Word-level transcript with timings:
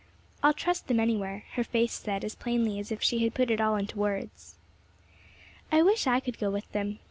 "I'll 0.41 0.55
trust 0.55 0.87
them 0.87 0.99
anywhere," 0.99 1.43
her 1.53 1.63
face 1.63 1.93
said 1.93 2.23
as 2.25 2.33
plainly 2.33 2.79
as 2.79 2.91
if 2.91 3.03
she 3.03 3.19
had 3.23 3.35
put 3.35 3.51
it 3.51 3.61
all 3.61 3.75
into 3.75 3.99
words. 3.99 4.55
"I 5.71 5.83
wish 5.83 6.07
I 6.07 6.19
could 6.19 6.39
go 6.39 6.49
with 6.49 6.71
them." 6.71 6.97